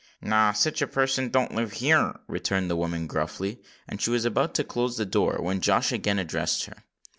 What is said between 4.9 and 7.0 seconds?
the door, when Josh again addressed her.